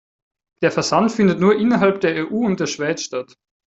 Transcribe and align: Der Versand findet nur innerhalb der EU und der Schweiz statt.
Der 0.63 0.71
Versand 0.71 1.11
findet 1.11 1.39
nur 1.39 1.55
innerhalb 1.55 2.01
der 2.01 2.15
EU 2.25 2.37
und 2.43 2.59
der 2.59 2.65
Schweiz 2.65 3.03
statt. 3.03 3.37